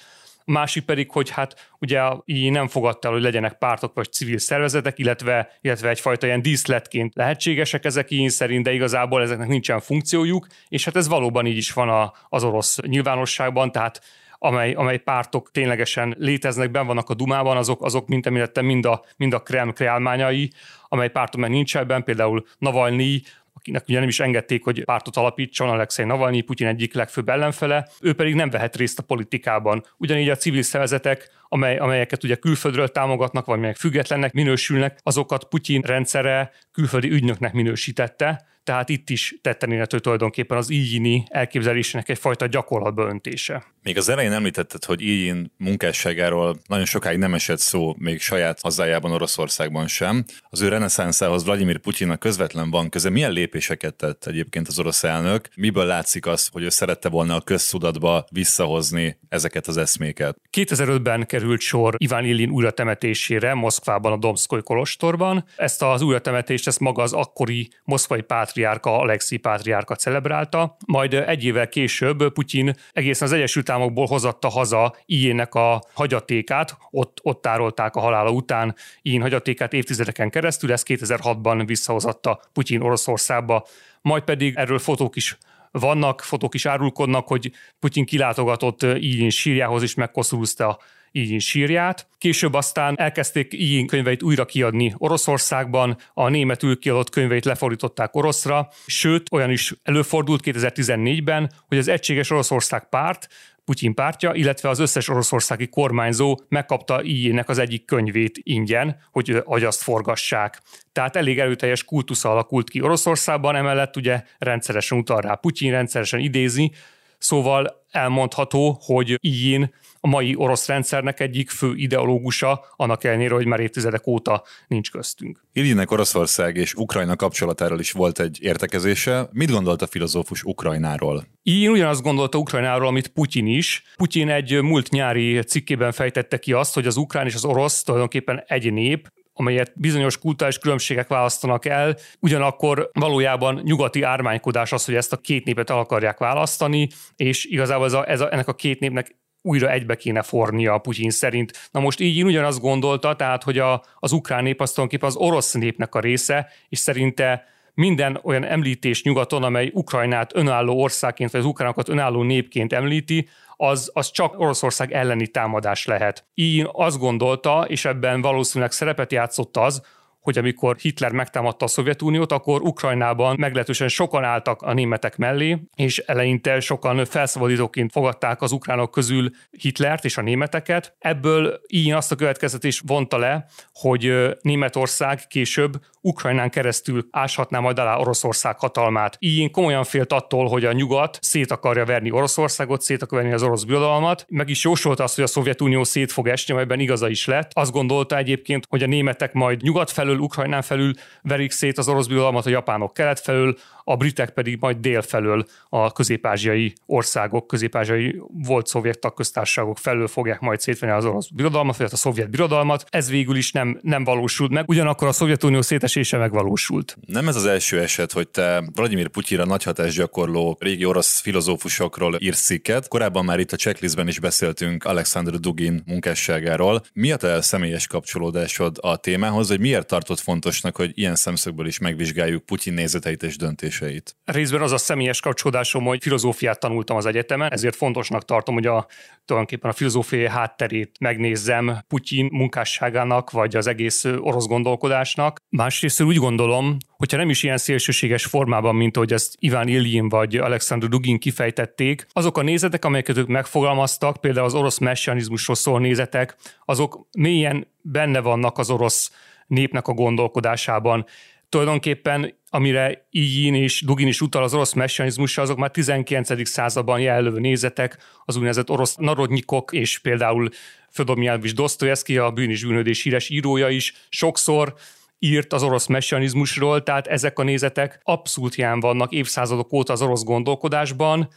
másik 0.48 0.84
pedig, 0.84 1.10
hogy 1.10 1.30
hát 1.30 1.70
ugye 1.78 2.02
így 2.24 2.50
nem 2.50 2.68
fogadta 2.68 3.08
el, 3.08 3.14
hogy 3.14 3.22
legyenek 3.22 3.58
pártok 3.58 3.94
vagy 3.94 4.12
civil 4.12 4.38
szervezetek, 4.38 4.98
illetve, 4.98 5.58
illetve 5.60 5.88
egyfajta 5.88 6.26
ilyen 6.26 6.42
díszletként 6.42 7.14
lehetségesek 7.14 7.84
ezek 7.84 8.10
így 8.10 8.30
szerint, 8.30 8.64
de 8.64 8.72
igazából 8.72 9.22
ezeknek 9.22 9.48
nincsen 9.48 9.80
funkciójuk, 9.80 10.46
és 10.68 10.84
hát 10.84 10.96
ez 10.96 11.08
valóban 11.08 11.46
így 11.46 11.56
is 11.56 11.72
van 11.72 11.88
a, 11.88 12.12
az 12.28 12.44
orosz 12.44 12.78
nyilvánosságban, 12.80 13.72
tehát 13.72 14.00
amely, 14.38 14.72
amely 14.72 14.98
pártok 14.98 15.50
ténylegesen 15.50 16.14
léteznek, 16.18 16.70
ben 16.70 16.86
vannak 16.86 17.10
a 17.10 17.14
Dumában, 17.14 17.56
azok, 17.56 17.84
azok 17.84 18.08
mint 18.08 18.26
említettem, 18.26 18.64
mind 18.64 18.84
a, 18.84 19.04
mind 19.16 19.32
a 19.32 19.42
Kreml 19.42 19.72
kreálmányai, 19.72 20.52
amely 20.88 21.10
pártok 21.10 21.40
meg 21.40 21.50
nincs 21.50 21.76
ebben, 21.76 22.04
például 22.04 22.44
Navalnyi, 22.58 23.22
akinek 23.58 23.88
ugye 23.88 23.98
nem 23.98 24.08
is 24.08 24.20
engedték, 24.20 24.64
hogy 24.64 24.84
pártot 24.84 25.16
alapítson, 25.16 25.68
Alexei 25.68 26.04
Navalnyi, 26.04 26.40
Putyin 26.40 26.66
egyik 26.66 26.94
legfőbb 26.94 27.28
ellenfele, 27.28 27.88
ő 28.00 28.12
pedig 28.12 28.34
nem 28.34 28.50
vehet 28.50 28.76
részt 28.76 28.98
a 28.98 29.02
politikában. 29.02 29.84
Ugyanígy 29.96 30.28
a 30.28 30.36
civil 30.36 30.62
szervezetek, 30.62 31.30
amely, 31.48 31.76
amelyeket 31.76 32.24
ugye 32.24 32.34
külföldről 32.34 32.88
támogatnak, 32.88 33.46
vagy 33.46 33.58
melyek 33.58 33.76
függetlennek 33.76 34.32
minősülnek, 34.32 34.98
azokat 35.02 35.44
Putyin 35.44 35.82
rendszere 35.82 36.50
külföldi 36.72 37.10
ügynöknek 37.10 37.52
minősítette, 37.52 38.46
tehát 38.68 38.88
itt 38.88 39.10
is 39.10 39.38
tetten 39.40 39.72
érhető 39.72 39.98
tulajdonképpen 39.98 40.56
az 40.58 40.70
ígyini 40.70 41.24
elképzelésének 41.28 42.08
egyfajta 42.08 42.46
gyakorlatba 42.46 43.06
öntése. 43.06 43.64
Még 43.82 43.96
az 43.96 44.08
elején 44.08 44.32
említetted, 44.32 44.84
hogy 44.84 45.00
Ijin 45.00 45.52
munkásságáról 45.56 46.58
nagyon 46.66 46.84
sokáig 46.84 47.18
nem 47.18 47.34
esett 47.34 47.58
szó, 47.58 47.94
még 47.98 48.20
saját 48.20 48.60
hazájában, 48.60 49.12
Oroszországban 49.12 49.86
sem. 49.86 50.24
Az 50.50 50.60
ő 50.60 50.68
reneszánszához 50.68 51.44
Vladimir 51.44 51.78
Putyinnak 51.78 52.18
közvetlen 52.18 52.70
van 52.70 52.88
köze. 52.88 53.10
Milyen 53.10 53.32
lépéseket 53.32 53.94
tett 53.94 54.26
egyébként 54.26 54.68
az 54.68 54.78
orosz 54.78 55.04
elnök? 55.04 55.48
Miből 55.56 55.84
látszik 55.84 56.26
az, 56.26 56.48
hogy 56.52 56.62
ő 56.62 56.68
szerette 56.68 57.08
volna 57.08 57.34
a 57.34 57.40
közszudatba 57.40 58.24
visszahozni 58.30 59.18
ezeket 59.28 59.66
az 59.66 59.76
eszméket? 59.76 60.36
2005-ben 60.56 61.26
került 61.26 61.60
sor 61.60 61.94
Iván 61.96 62.24
Illin 62.24 62.50
újratemetésére 62.50 63.54
Moszkvában 63.54 64.12
a 64.12 64.16
Domszkoly 64.16 64.62
kolostorban. 64.62 65.44
Ezt 65.56 65.82
az 65.82 66.02
újratemetést 66.02 66.66
ezt 66.66 66.80
maga 66.80 67.02
az 67.02 67.12
akkori 67.12 67.68
moszkvai 67.84 68.22
pátriárka, 68.58 68.98
Alexi 68.98 69.36
pátriárka 69.36 69.94
celebrálta. 69.94 70.76
Majd 70.86 71.14
egy 71.14 71.44
évvel 71.44 71.68
később 71.68 72.32
Putyin 72.32 72.74
egészen 72.92 73.28
az 73.28 73.34
Egyesült 73.34 73.68
Államokból 73.70 74.06
hozatta 74.06 74.48
haza 74.48 74.96
Ijének 75.06 75.54
a 75.54 75.82
hagyatékát, 75.92 76.76
ott, 76.90 77.18
ott 77.22 77.42
tárolták 77.42 77.96
a 77.96 78.00
halála 78.00 78.30
után 78.30 78.74
Ijén 79.02 79.20
hagyatékát 79.20 79.72
évtizedeken 79.72 80.30
keresztül, 80.30 80.72
ezt 80.72 80.86
2006-ban 80.88 81.62
visszahozatta 81.66 82.40
Putyin 82.52 82.80
Oroszországba, 82.80 83.66
majd 84.00 84.22
pedig 84.22 84.54
erről 84.56 84.78
fotók 84.78 85.16
is 85.16 85.38
vannak, 85.70 86.20
fotók 86.20 86.54
is 86.54 86.66
árulkodnak, 86.66 87.28
hogy 87.28 87.52
Putyin 87.78 88.04
kilátogatott 88.04 88.82
Ijén 88.82 89.30
sírjához 89.30 89.82
is 89.82 89.94
megkoszulúzta 89.94 90.78
Ijin 91.12 91.38
sírját. 91.38 92.06
Később 92.18 92.54
aztán 92.54 92.98
elkezdték 92.98 93.52
Ijin 93.52 93.86
könyveit 93.86 94.22
újra 94.22 94.44
kiadni 94.44 94.94
Oroszországban, 94.96 95.96
a 96.14 96.28
németül 96.28 96.78
kiadott 96.78 97.10
könyveit 97.10 97.44
lefordították 97.44 98.16
oroszra, 98.16 98.68
sőt, 98.86 99.32
olyan 99.32 99.50
is 99.50 99.74
előfordult 99.82 100.40
2014-ben, 100.44 101.50
hogy 101.68 101.78
az 101.78 101.88
Egységes 101.88 102.30
Oroszország 102.30 102.88
párt 102.88 103.28
Putyin 103.68 103.94
pártja, 103.94 104.34
illetve 104.34 104.68
az 104.68 104.78
összes 104.78 105.08
oroszországi 105.08 105.66
kormányzó 105.66 106.38
megkapta 106.48 107.02
Ijének 107.02 107.48
az 107.48 107.58
egyik 107.58 107.84
könyvét 107.84 108.40
ingyen, 108.42 108.96
hogy 109.10 109.42
agyaszt 109.44 109.82
forgassák. 109.82 110.62
Tehát 110.92 111.16
elég 111.16 111.38
erőteljes 111.38 111.84
kultusz 111.84 112.24
alakult 112.24 112.70
ki 112.70 112.80
Oroszországban, 112.80 113.56
emellett 113.56 113.96
ugye 113.96 114.22
rendszeresen 114.38 114.98
utal 114.98 115.20
rá 115.20 115.34
Putyin, 115.34 115.70
rendszeresen 115.70 116.20
idézi, 116.20 116.72
szóval 117.18 117.84
elmondható, 117.90 118.78
hogy 118.84 119.18
Ijin 119.20 119.74
a 120.00 120.08
mai 120.08 120.34
orosz 120.36 120.66
rendszernek 120.66 121.20
egyik 121.20 121.50
fő 121.50 121.72
ideológusa, 121.74 122.64
annak 122.76 123.04
ellenére, 123.04 123.34
hogy 123.34 123.46
már 123.46 123.60
évtizedek 123.60 124.06
óta 124.06 124.42
nincs 124.66 124.90
köztünk. 124.90 125.44
Ilyinek 125.52 125.90
Oroszország 125.90 126.56
és 126.56 126.74
Ukrajna 126.74 127.16
kapcsolatáról 127.16 127.80
is 127.80 127.92
volt 127.92 128.20
egy 128.20 128.38
értekezése. 128.40 129.28
Mit 129.32 129.50
gondolt 129.50 129.82
a 129.82 129.86
filozófus 129.86 130.42
Ukrajnáról? 130.42 131.24
Én 131.42 131.70
ugyanazt 131.70 132.02
gondolta 132.02 132.38
Ukrajnáról, 132.38 132.86
amit 132.86 133.08
Putyin 133.08 133.46
is. 133.46 133.82
Putyin 133.96 134.28
egy 134.28 134.62
múlt 134.62 134.90
nyári 134.90 135.38
cikkében 135.38 135.92
fejtette 135.92 136.38
ki 136.38 136.52
azt, 136.52 136.74
hogy 136.74 136.86
az 136.86 136.96
ukrán 136.96 137.26
és 137.26 137.34
az 137.34 137.44
orosz 137.44 137.82
tulajdonképpen 137.82 138.44
egy 138.46 138.72
nép, 138.72 139.08
amelyet 139.38 139.72
bizonyos 139.74 140.18
kulturális 140.18 140.58
különbségek 140.58 141.08
választanak 141.08 141.64
el, 141.64 141.96
ugyanakkor 142.20 142.90
valójában 142.92 143.60
nyugati 143.64 144.02
ármánykodás 144.02 144.72
az, 144.72 144.84
hogy 144.84 144.94
ezt 144.94 145.12
a 145.12 145.16
két 145.16 145.44
népet 145.44 145.70
el 145.70 145.78
akarják 145.78 146.18
választani, 146.18 146.88
és 147.16 147.44
igazából 147.44 147.86
ez 147.86 147.92
a, 147.92 148.10
ez 148.10 148.20
a, 148.20 148.32
ennek 148.32 148.48
a 148.48 148.54
két 148.54 148.80
népnek 148.80 149.17
újra 149.42 149.70
egybe 149.70 149.96
kéne 149.96 150.22
fornia 150.22 150.72
a 150.72 150.78
Putyin 150.78 151.10
szerint. 151.10 151.68
Na 151.70 151.80
most 151.80 152.00
így 152.00 152.16
én 152.16 152.24
ugyanazt 152.24 152.60
gondolta, 152.60 153.16
tehát, 153.16 153.42
hogy 153.42 153.58
a, 153.58 153.82
az 153.98 154.12
ukrán 154.12 154.42
nép 154.42 154.60
az 154.60 154.72
tulajdonképpen 154.72 155.14
az 155.14 155.28
orosz 155.28 155.52
népnek 155.52 155.94
a 155.94 156.00
része, 156.00 156.48
és 156.68 156.78
szerinte 156.78 157.44
minden 157.74 158.20
olyan 158.22 158.44
említés 158.44 159.02
nyugaton, 159.02 159.42
amely 159.42 159.70
Ukrajnát 159.74 160.36
önálló 160.36 160.80
országként, 160.82 161.30
vagy 161.30 161.40
az 161.40 161.46
ukránokat 161.46 161.88
önálló 161.88 162.22
népként 162.22 162.72
említi, 162.72 163.28
az, 163.56 163.90
az 163.94 164.10
csak 164.10 164.40
Oroszország 164.40 164.92
elleni 164.92 165.26
támadás 165.26 165.86
lehet. 165.86 166.24
Így 166.34 166.68
azt 166.72 166.98
gondolta, 166.98 167.64
és 167.68 167.84
ebben 167.84 168.20
valószínűleg 168.20 168.72
szerepet 168.72 169.12
játszott 169.12 169.56
az, 169.56 169.82
hogy 170.28 170.38
amikor 170.38 170.76
Hitler 170.76 171.12
megtámadta 171.12 171.64
a 171.64 171.68
Szovjetuniót, 171.68 172.32
akkor 172.32 172.60
Ukrajnában 172.62 173.36
meglehetősen 173.38 173.88
sokan 173.88 174.24
álltak 174.24 174.62
a 174.62 174.72
németek 174.72 175.16
mellé, 175.16 175.58
és 175.74 175.98
eleinte 175.98 176.60
sokan 176.60 177.04
felszabadítóként 177.04 177.92
fogadták 177.92 178.42
az 178.42 178.52
ukránok 178.52 178.90
közül 178.90 179.30
Hitlert 179.50 180.04
és 180.04 180.16
a 180.16 180.22
németeket. 180.22 180.96
Ebből 180.98 181.60
így 181.66 181.90
azt 181.90 182.12
a 182.12 182.16
következtetés 182.16 182.82
vonta 182.86 183.18
le, 183.18 183.46
hogy 183.72 184.12
Németország 184.40 185.26
később 185.28 185.80
Ukrajnán 186.00 186.50
keresztül 186.50 187.08
áshatná 187.10 187.58
majd 187.58 187.78
alá 187.78 187.96
Oroszország 187.96 188.58
hatalmát. 188.58 189.16
Így 189.18 189.50
komolyan 189.50 189.84
félt 189.84 190.12
attól, 190.12 190.48
hogy 190.48 190.64
a 190.64 190.72
nyugat 190.72 191.18
szét 191.20 191.50
akarja 191.50 191.84
verni 191.84 192.10
Oroszországot, 192.10 192.80
szét 192.80 193.02
akarja 193.02 193.24
verni 193.24 193.42
az 193.42 193.48
orosz 193.48 193.64
birodalmat. 193.64 194.24
Meg 194.28 194.48
is 194.48 194.64
jósolta 194.64 195.02
azt, 195.02 195.14
hogy 195.14 195.24
a 195.24 195.26
Szovjetunió 195.26 195.84
szét 195.84 196.12
fog 196.12 196.28
esni, 196.28 196.52
amelyben 196.52 196.80
igaza 196.80 197.08
is 197.08 197.26
lett. 197.26 197.50
Azt 197.54 197.72
gondolta 197.72 198.16
egyébként, 198.16 198.66
hogy 198.68 198.82
a 198.82 198.86
németek 198.86 199.32
majd 199.32 199.62
nyugat 199.62 199.90
felől, 199.90 200.17
Ukrajnán 200.20 200.62
felül 200.62 200.92
verik 201.22 201.50
szét 201.50 201.78
az 201.78 201.88
orosz 201.88 202.06
birodalmat, 202.06 202.46
a 202.46 202.50
japánok 202.50 202.94
kelet 202.94 203.20
felül, 203.20 203.56
a 203.84 203.96
britek 203.96 204.30
pedig 204.30 204.56
majd 204.60 204.76
dél 204.76 205.02
felől 205.02 205.46
a 205.68 205.92
közép-ázsiai 205.92 206.72
országok, 206.86 207.46
közép-ázsiai 207.46 208.20
volt 208.44 208.66
szovjet 208.66 208.98
tagköztársaságok 208.98 209.78
felől 209.78 210.08
fogják 210.08 210.40
majd 210.40 210.60
szétvenni 210.60 210.92
az 210.92 211.04
orosz 211.04 211.28
birodalmat, 211.28 211.76
vagy 211.76 211.88
a 211.92 211.96
szovjet 211.96 212.30
birodalmat. 212.30 212.84
Ez 212.88 213.10
végül 213.10 213.36
is 213.36 213.52
nem, 213.52 213.78
nem 213.82 214.04
valósult 214.04 214.50
meg, 214.50 214.68
ugyanakkor 214.68 215.08
a 215.08 215.12
Szovjetunió 215.12 215.62
szétesése 215.62 216.16
megvalósult. 216.16 216.96
Nem 217.06 217.28
ez 217.28 217.36
az 217.36 217.46
első 217.46 217.80
eset, 217.80 218.12
hogy 218.12 218.28
te 218.28 218.62
Vladimir 218.74 219.08
Putyira 219.08 219.44
nagy 219.44 219.62
hatás 219.62 219.94
gyakorló 219.94 220.56
régi 220.60 220.84
orosz 220.84 221.20
filozófusokról 221.20 222.16
írsz 222.18 222.44
cikket. 222.44 222.88
Korábban 222.88 223.24
már 223.24 223.38
itt 223.38 223.52
a 223.52 223.56
checklistben 223.56 224.08
is 224.08 224.20
beszéltünk 224.20 224.84
Alexander 224.84 225.34
Dugin 225.34 225.82
munkásságáról. 225.86 226.82
Mi 226.92 227.12
a 227.12 227.16
te 227.16 227.40
személyes 227.40 227.86
kapcsolódásod 227.86 228.76
a 228.80 228.96
témához, 228.96 229.48
hogy 229.48 229.60
miért 229.60 229.86
tartott 230.08 230.24
fontosnak, 230.24 230.76
hogy 230.76 230.90
ilyen 230.94 231.14
szemszögből 231.14 231.66
is 231.66 231.78
megvizsgáljuk 231.78 232.46
Putyin 232.46 232.72
nézeteit 232.72 233.22
és 233.22 233.36
döntéseit? 233.36 234.16
Részben 234.24 234.62
az 234.62 234.72
a 234.72 234.76
személyes 234.76 235.20
kapcsolódásom, 235.20 235.84
hogy 235.84 236.02
filozófiát 236.02 236.60
tanultam 236.60 236.96
az 236.96 237.06
egyetemen, 237.06 237.52
ezért 237.52 237.76
fontosnak 237.76 238.24
tartom, 238.24 238.54
hogy 238.54 238.66
a, 238.66 238.86
tulajdonképpen 239.24 239.70
a 239.70 239.74
filozófiai 239.74 240.28
hátterét 240.28 240.96
megnézzem 241.00 241.78
Putyin 241.88 242.28
munkásságának, 242.32 243.30
vagy 243.30 243.56
az 243.56 243.66
egész 243.66 244.04
orosz 244.04 244.46
gondolkodásnak. 244.46 245.38
Másrészt 245.48 246.02
úgy 246.02 246.16
gondolom, 246.16 246.76
hogyha 246.88 247.16
nem 247.16 247.30
is 247.30 247.42
ilyen 247.42 247.58
szélsőséges 247.58 248.24
formában, 248.24 248.74
mint 248.74 248.96
ahogy 248.96 249.12
ezt 249.12 249.34
Iván 249.38 249.68
Iljin 249.68 250.08
vagy 250.08 250.36
Alexander 250.36 250.88
Dugin 250.88 251.18
kifejtették, 251.18 252.06
azok 252.12 252.38
a 252.38 252.42
nézetek, 252.42 252.84
amelyeket 252.84 253.16
ők 253.16 253.26
megfogalmaztak, 253.26 254.16
például 254.16 254.46
az 254.46 254.54
orosz 254.54 254.78
messianizmusról 254.78 255.56
szól 255.56 255.80
nézetek, 255.80 256.36
azok 256.64 257.06
mélyen 257.18 257.66
benne 257.82 258.20
vannak 258.20 258.58
az 258.58 258.70
orosz 258.70 259.10
népnek 259.48 259.88
a 259.88 259.92
gondolkodásában 259.92 261.06
tulajdonképpen 261.48 262.36
amire 262.50 263.06
Ijin 263.10 263.54
és 263.54 263.82
Dugin 263.82 264.06
is 264.06 264.20
utal 264.20 264.42
az 264.42 264.54
orosz 264.54 264.72
messianizmusra, 264.72 265.42
azok 265.42 265.56
már 265.56 265.70
19. 265.70 266.48
században 266.48 267.00
jelölő 267.00 267.38
nézetek, 267.38 267.98
az 268.24 268.34
úgynevezett 268.34 268.70
orosz 268.70 268.94
narodnyikok, 268.94 269.72
és 269.72 269.98
például 269.98 270.48
Fodor 270.90 271.16
Mijánovics 271.16 271.54
Dostoyevsky, 271.54 272.18
a 272.18 272.30
bűn 272.30 272.50
és 272.50 272.64
bűnödés 272.64 273.02
híres 273.02 273.28
írója 273.28 273.68
is 273.68 273.94
sokszor 274.08 274.74
írt 275.18 275.52
az 275.52 275.62
orosz 275.62 275.86
messianizmusról, 275.86 276.82
tehát 276.82 277.06
ezek 277.06 277.38
a 277.38 277.42
nézetek 277.42 278.00
abszolút 278.04 278.54
jelen 278.54 278.80
vannak 278.80 279.12
évszázadok 279.12 279.72
óta 279.72 279.92
az 279.92 280.02
orosz 280.02 280.24
gondolkodásban, 280.24 281.28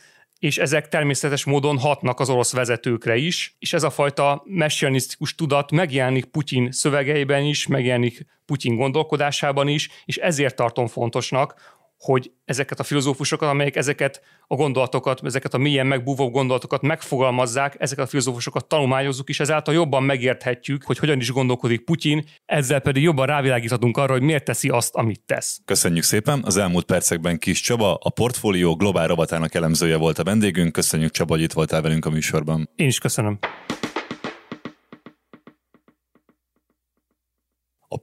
és 0.42 0.58
ezek 0.58 0.88
természetes 0.88 1.44
módon 1.44 1.78
hatnak 1.78 2.20
az 2.20 2.30
orosz 2.30 2.54
vezetőkre 2.54 3.16
is, 3.16 3.56
és 3.60 3.74
ez 3.74 3.84
a 3.84 3.90
fajta 3.90 4.42
messianisztikus 4.46 5.36
tudat 5.36 5.72
megjelenik 5.72 6.26
Putyin 6.26 6.72
szövegeiben 6.72 7.44
is, 7.44 7.68
megjelenik 7.68 8.26
Putyin 8.46 8.76
gondolkodásában 8.76 9.68
is, 9.68 9.90
és 10.06 10.18
ezért 10.18 10.56
tartom 10.56 10.88
fontosnak, 10.88 11.56
hogy 12.02 12.32
ezeket 12.46 12.80
a 12.80 12.84
filozófusokat, 12.84 13.50
amelyek 13.50 13.76
ezeket 13.76 14.22
a 14.48 14.56
gondolatokat, 14.56 15.20
ezeket 15.24 15.54
a 15.54 15.58
mélyen 15.58 15.88
megbúvó 15.88 16.30
gondolatokat 16.30 16.82
megfogalmazzák, 16.82 17.76
ezeket 17.80 18.06
a 18.06 18.08
filozófusokat 18.08 18.68
tanulmányozzuk, 18.68 19.30
és 19.30 19.40
ezáltal 19.40 19.74
jobban 19.74 20.04
megérthetjük, 20.04 20.84
hogy 20.84 20.98
hogyan 20.98 21.20
is 21.20 21.32
gondolkodik 21.32 21.84
Putyin, 21.84 22.26
ezzel 22.46 22.80
pedig 22.80 23.04
jobban 23.04 23.26
rávilágíthatunk 23.26 23.98
arra, 23.98 24.12
hogy 24.12 24.22
miért 24.22 24.44
teszi 24.44 24.70
azt, 24.70 24.96
amit 24.96 25.22
tesz. 25.26 25.62
Köszönjük 25.66 26.04
szépen! 26.04 26.42
Az 26.44 26.58
elmúlt 26.58 26.86
percekben 26.86 27.38
Kis 27.38 27.62
Csaba, 27.62 27.96
a 28.02 28.10
portfólió 28.10 28.76
globál 28.76 29.08
rovatának 29.08 29.54
elemzője 29.54 29.98
volt 29.98 30.20
a 30.20 30.24
vendégünk. 30.24 30.72
Köszönjük 30.72 31.12
Csaba, 31.12 31.34
hogy 31.34 31.44
itt 31.44 31.54
voltál 31.54 31.82
velünk 31.82 32.06
a 32.06 32.10
műsorban. 32.10 32.70
Én 32.76 32.88
is 32.88 33.00
köszönöm. 33.00 33.40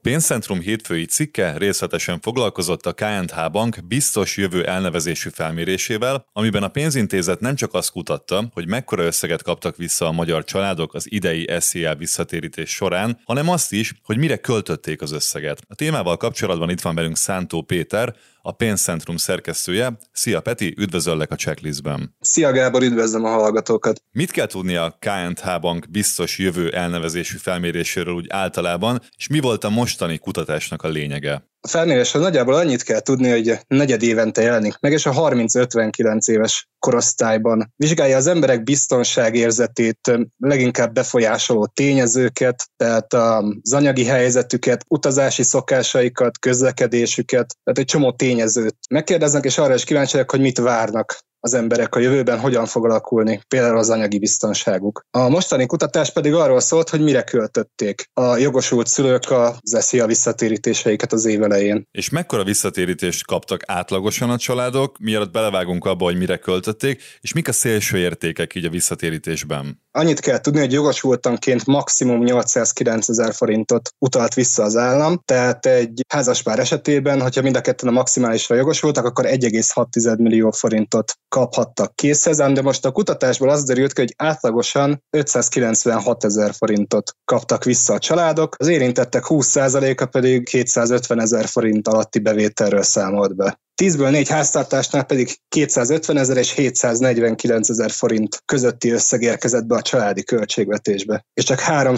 Pénzcentrum 0.03 0.61
hétfői 0.61 1.05
cikke 1.05 1.59
részletesen 1.59 2.21
foglalkozott 2.21 2.87
a 2.87 2.93
KNH 2.93 3.51
Bank 3.53 3.79
biztos 3.89 4.37
jövő 4.37 4.67
elnevezésű 4.67 5.29
felmérésével, 5.29 6.27
amiben 6.33 6.63
a 6.63 6.69
pénzintézet 6.69 7.41
nem 7.41 7.55
csak 7.55 7.75
azt 7.75 7.91
kutatta, 7.91 8.49
hogy 8.53 8.69
mekkora 8.69 9.03
összeget 9.03 9.43
kaptak 9.43 9.77
vissza 9.77 10.07
a 10.07 10.13
magyar 10.13 10.45
családok 10.45 10.95
az 10.95 11.13
idei 11.13 11.49
SZIA 11.59 11.95
visszatérítés 11.95 12.71
során, 12.71 13.21
hanem 13.25 13.49
azt 13.49 13.73
is, 13.73 13.95
hogy 14.03 14.19
mire 14.19 14.37
költötték 14.37 15.03
az 15.03 15.13
összeget. 15.13 15.63
A 15.69 15.75
témával 15.75 16.17
kapcsolatban 16.17 16.71
itt 16.71 16.81
van 16.81 16.95
velünk 16.95 17.17
Szántó 17.17 17.63
Péter, 17.63 18.15
a 18.49 18.53
Pénzcentrum 18.53 19.17
szerkesztője. 19.17 19.99
Szia 20.13 20.41
Peti, 20.41 20.75
üdvözöllek 20.79 21.31
a 21.31 21.35
checklistben. 21.35 22.17
Szia 22.21 22.53
Gábor, 22.53 22.83
üdvözlöm 22.83 23.25
a 23.25 23.29
hallgatókat. 23.29 24.03
Mit 24.13 24.31
kell 24.31 24.47
tudni 24.47 24.77
a 24.77 24.99
KNH 24.99 25.61
Bank 25.61 25.91
biztos 25.91 26.39
jövő 26.39 26.71
elnevezésű 26.71 27.37
felméréséről 27.37 28.15
úgy 28.15 28.27
általában, 28.29 29.01
és 29.17 29.27
mi 29.27 29.41
volt 29.41 29.65
a 29.65 29.71
mostani 29.71 30.19
kutatásnak 30.19 30.83
a 30.83 30.89
lényege? 30.89 31.49
A 31.61 31.69
felmérésről 31.69 32.23
nagyjából 32.23 32.55
annyit 32.55 32.83
kell 32.83 33.01
tudni, 33.01 33.31
hogy 33.31 33.59
negyed 33.67 34.03
évente 34.03 34.43
jelenik 34.43 34.79
meg, 34.81 34.93
és 34.93 35.07
a 35.07 35.13
30-59 35.13 36.29
éves 36.29 36.69
korosztályban 36.79 37.73
vizsgálja 37.77 38.17
az 38.17 38.27
emberek 38.27 38.63
biztonságérzetét, 38.63 40.19
leginkább 40.39 40.93
befolyásoló 40.93 41.67
tényezőket, 41.67 42.65
tehát 42.77 43.15
az 43.15 43.73
anyagi 43.73 44.05
helyzetüket, 44.05 44.85
utazási 44.89 45.43
szokásaikat, 45.43 46.39
közlekedésüket, 46.39 47.57
tehát 47.65 47.79
egy 47.79 47.85
csomó 47.85 48.13
tényezőt 48.13 48.77
megkérdeznek, 48.91 49.45
és 49.45 49.59
arra 49.59 49.75
is 49.75 49.85
kíváncsiak, 49.85 50.31
hogy 50.31 50.41
mit 50.41 50.59
várnak 50.59 51.19
az 51.41 51.55
emberek 51.55 51.95
a 51.95 51.99
jövőben 51.99 52.39
hogyan 52.39 52.67
fog 52.67 52.85
alakulni, 52.85 53.41
például 53.49 53.79
az 53.79 53.91
anyagi 53.91 54.19
biztonságuk. 54.19 55.05
A 55.11 55.29
mostani 55.29 55.67
kutatás 55.67 56.13
pedig 56.13 56.35
arról 56.35 56.61
szólt, 56.61 56.89
hogy 56.89 57.01
mire 57.01 57.23
költötték 57.23 58.11
a 58.13 58.37
jogosult 58.37 58.87
szülők 58.87 59.31
az 59.31 59.59
SZIA 59.63 60.07
visszatérítéseiket 60.07 61.13
az 61.13 61.25
év 61.25 61.43
elején. 61.43 61.87
És 61.91 62.09
mekkora 62.11 62.45
visszatérítést 62.45 63.27
kaptak 63.27 63.63
átlagosan 63.67 64.31
a 64.31 64.39
családok, 64.39 64.99
mielőtt 64.99 65.33
belevágunk 65.33 65.85
abba, 65.85 66.05
hogy 66.05 66.19
mire 66.19 66.37
költötték, 66.37 67.03
és 67.21 67.33
mik 67.33 67.49
a 67.49 67.53
szélső 67.53 67.99
értékek 67.99 68.55
így 68.55 68.65
a 68.65 68.71
visszatérítésben? 68.71 69.83
Annyit 69.91 70.21
kell 70.21 70.41
tudni, 70.41 70.61
hogy 70.61 70.73
jogosultanként 70.73 71.67
maximum 71.67 72.23
809 72.23 73.09
ezer 73.09 73.35
forintot 73.35 73.91
utalt 73.99 74.35
vissza 74.35 74.63
az 74.63 74.77
állam, 74.77 75.23
tehát 75.25 75.67
egy 75.67 76.01
házaspár 76.09 76.59
esetében, 76.59 77.21
hogyha 77.21 77.43
mind 77.43 77.57
a 77.57 77.61
ketten 77.61 77.89
a 77.89 77.93
maximálisra 77.93 78.55
jogosultak, 78.55 79.05
akkor 79.05 79.25
1,6 79.25 80.19
millió 80.19 80.51
forintot 80.51 81.13
kaphattak 81.29 81.95
készhezem, 81.95 82.55
de 82.55 82.63
most 82.63 82.85
a 82.85 82.93
kutatásból 82.93 83.49
az 83.49 83.65
derült 83.65 83.93
ki, 83.93 84.01
hogy 84.01 84.15
átlagosan 84.17 85.05
596 85.11 86.25
ezer 86.25 86.53
forintot 86.55 87.17
kaptak 87.25 87.65
vissza 87.65 87.95
a 87.95 87.99
családok, 87.99 88.55
az 88.59 88.67
érintettek 88.67 89.23
20%-a 89.27 90.07
pedig 90.07 90.45
250 90.45 91.21
ezer 91.21 91.47
forint 91.47 91.89
alatti 91.89 92.19
bevételről 92.19 92.83
számolt 92.83 93.37
be. 93.37 93.61
10-ből 93.83 94.11
4 94.11 94.29
háztartásnál 94.29 95.05
pedig 95.05 95.39
250 95.49 96.17
ezer 96.17 96.37
és 96.37 96.53
749 96.53 97.69
ezer 97.69 97.91
forint 97.91 98.43
közötti 98.45 98.91
összeg 98.91 99.23
érkezett 99.23 99.67
be 99.67 99.75
a 99.75 99.83
családi 99.83 100.25
költségvetésbe. 100.25 101.25
És 101.35 101.45
csak 101.45 101.61
3 101.61 101.95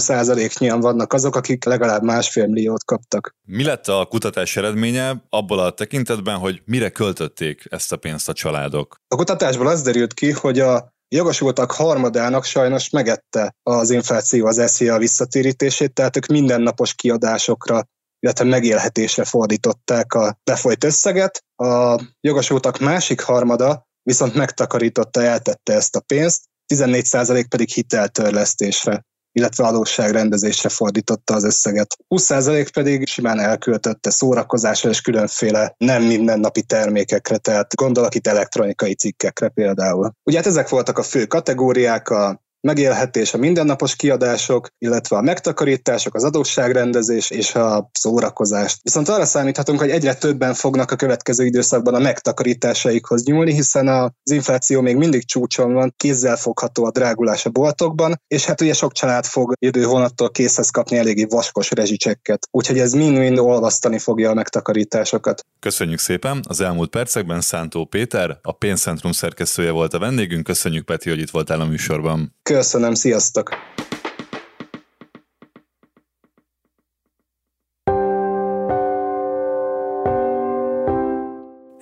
nyian 0.58 0.80
vannak 0.80 1.12
azok, 1.12 1.36
akik 1.36 1.64
legalább 1.64 2.02
másfél 2.02 2.46
milliót 2.46 2.84
kaptak. 2.84 3.34
Mi 3.46 3.64
lett 3.64 3.88
a 3.88 4.06
kutatás 4.10 4.56
eredménye 4.56 5.24
abból 5.28 5.58
a 5.58 5.70
tekintetben, 5.70 6.36
hogy 6.36 6.62
mire 6.64 6.90
költötték 6.90 7.64
ezt 7.70 7.92
a 7.92 7.96
pénzt 7.96 8.28
a 8.28 8.32
családok? 8.32 8.96
A 9.08 9.16
kutatásból 9.16 9.66
az 9.66 9.82
derült 9.82 10.14
ki, 10.14 10.30
hogy 10.30 10.60
a 10.60 10.92
jogosultak 11.08 11.70
harmadának 11.72 12.44
sajnos 12.44 12.90
megette 12.90 13.54
az 13.62 13.90
infláció 13.90 14.46
az 14.46 14.62
SZIA 14.66 14.98
visszatérítését, 14.98 15.92
tehát 15.92 16.16
ők 16.16 16.26
mindennapos 16.26 16.94
kiadásokra 16.94 17.84
illetve 18.20 18.44
megélhetésre 18.44 19.24
fordították 19.24 20.14
a 20.14 20.38
befolyt 20.44 20.84
összeget. 20.84 21.44
A 21.56 22.00
jogosultak 22.20 22.78
másik 22.78 23.20
harmada 23.20 23.88
viszont 24.02 24.34
megtakarította, 24.34 25.22
eltette 25.22 25.72
ezt 25.72 25.96
a 25.96 26.00
pénzt, 26.00 26.44
14% 26.74 27.44
pedig 27.48 27.68
hiteltörlesztésre 27.68 29.04
illetve 29.32 29.66
adósságrendezésre 29.66 30.68
fordította 30.68 31.34
az 31.34 31.44
összeget. 31.44 31.96
20% 32.14 32.68
pedig 32.72 33.06
simán 33.06 33.38
elköltötte 33.38 34.10
szórakozásra 34.10 34.90
és 34.90 35.00
különféle 35.00 35.74
nem 35.76 36.02
mindennapi 36.02 36.62
termékekre, 36.62 37.36
tehát 37.36 37.74
gondolok 37.74 38.14
itt 38.14 38.26
elektronikai 38.26 38.94
cikkekre 38.94 39.48
például. 39.48 40.12
Ugye 40.22 40.36
hát 40.36 40.46
ezek 40.46 40.68
voltak 40.68 40.98
a 40.98 41.02
fő 41.02 41.26
kategóriák, 41.26 42.08
a 42.08 42.42
megélhetés, 42.60 43.34
a 43.34 43.38
mindennapos 43.38 43.96
kiadások, 43.96 44.68
illetve 44.78 45.16
a 45.16 45.20
megtakarítások, 45.20 46.14
az 46.14 46.24
adósságrendezés 46.24 47.30
és 47.30 47.54
a 47.54 47.90
szórakozás. 47.92 48.78
Viszont 48.82 49.08
arra 49.08 49.24
számíthatunk, 49.24 49.78
hogy 49.78 49.90
egyre 49.90 50.14
többen 50.14 50.54
fognak 50.54 50.90
a 50.90 50.96
következő 50.96 51.44
időszakban 51.44 51.94
a 51.94 51.98
megtakarításaikhoz 51.98 53.24
nyúlni, 53.24 53.52
hiszen 53.52 53.88
az 53.88 54.32
infláció 54.32 54.80
még 54.80 54.96
mindig 54.96 55.24
csúcson 55.24 55.72
van, 55.72 55.94
kézzel 55.96 56.36
fogható 56.36 56.84
a 56.84 56.90
drágulás 56.90 57.46
a 57.46 57.50
boltokban, 57.50 58.20
és 58.26 58.44
hát 58.44 58.60
ugye 58.60 58.72
sok 58.72 58.92
család 58.92 59.24
fog 59.24 59.52
jövő 59.58 59.82
hónattól 59.82 60.30
készhez 60.30 60.70
kapni 60.70 60.96
eléggé 60.96 61.24
vaskos 61.24 61.70
rezsicsekket. 61.70 62.48
Úgyhogy 62.50 62.78
ez 62.78 62.92
mind-mind 62.92 63.38
olvasztani 63.38 63.98
fogja 63.98 64.30
a 64.30 64.34
megtakarításokat. 64.34 65.44
Köszönjük 65.60 65.98
szépen! 65.98 66.40
Az 66.48 66.60
elmúlt 66.60 66.90
percekben 66.90 67.40
Szántó 67.40 67.84
Péter, 67.84 68.38
a 68.42 68.52
Pénzcentrum 68.52 69.12
szerkesztője 69.12 69.70
volt 69.70 69.94
a 69.94 69.98
vendégünk. 69.98 70.44
Köszönjük 70.44 70.84
Peti, 70.84 71.08
hogy 71.08 71.18
itt 71.18 71.30
voltál 71.30 71.60
a 71.60 71.64
műsorban. 71.64 72.34
Köszönöm, 72.50 72.94
sziasztok! 72.94 73.50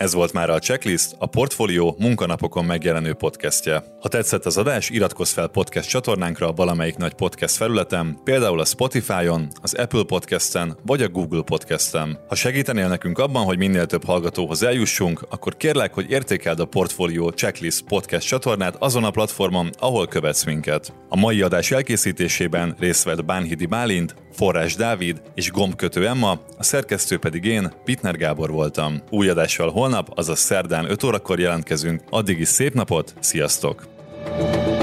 Ez 0.08 0.14
volt 0.14 0.32
már 0.32 0.50
a 0.50 0.58
Checklist, 0.58 1.14
a 1.18 1.26
Portfolio 1.26 1.94
munkanapokon 1.98 2.64
megjelenő 2.64 3.12
podcastje. 3.14 3.84
Ha 4.00 4.08
tetszett 4.08 4.46
az 4.46 4.56
adás, 4.56 4.90
iratkozz 4.90 5.32
fel 5.32 5.46
podcast 5.46 5.88
csatornánkra 5.88 6.52
valamelyik 6.52 6.96
nagy 6.96 7.14
podcast 7.14 7.56
felületen, 7.56 8.18
például 8.24 8.60
a 8.60 8.64
Spotify-on, 8.64 9.48
az 9.62 9.74
Apple 9.74 10.02
Podcast-en 10.02 10.76
vagy 10.86 11.02
a 11.02 11.08
Google 11.08 11.42
Podcast-en. 11.42 12.18
Ha 12.28 12.34
segítenél 12.34 12.88
nekünk 12.88 13.18
abban, 13.18 13.44
hogy 13.44 13.58
minél 13.58 13.86
több 13.86 14.04
hallgatóhoz 14.04 14.62
eljussunk, 14.62 15.26
akkor 15.28 15.56
kérlek, 15.56 15.94
hogy 15.94 16.10
értékeld 16.10 16.60
a 16.60 16.64
Portfolio 16.64 17.30
Checklist 17.30 17.84
podcast 17.84 18.26
csatornát 18.26 18.76
azon 18.78 19.04
a 19.04 19.10
platformon, 19.10 19.70
ahol 19.78 20.06
követsz 20.06 20.44
minket. 20.44 20.92
A 21.08 21.16
mai 21.16 21.42
adás 21.42 21.70
elkészítésében 21.70 22.76
részt 22.78 23.04
vett 23.04 23.24
Bánhidi 23.24 23.66
Bálint, 23.66 24.14
Forrás 24.38 24.74
Dávid 24.74 25.20
és 25.34 25.50
Gombkötő 25.50 26.06
Emma, 26.06 26.30
a 26.58 26.62
szerkesztő 26.62 27.18
pedig 27.18 27.44
én, 27.44 27.72
Pitner 27.84 28.16
Gábor 28.16 28.50
voltam. 28.50 29.02
Új 29.10 29.28
adással 29.28 29.70
holnap, 29.70 30.18
azaz 30.18 30.38
szerdán 30.38 30.90
5 30.90 31.02
órakor 31.02 31.38
jelentkezünk. 31.38 32.02
Addig 32.10 32.40
is 32.40 32.48
szép 32.48 32.74
napot, 32.74 33.14
sziasztok! 33.20 33.86
thank 34.24 34.66
you 34.66 34.77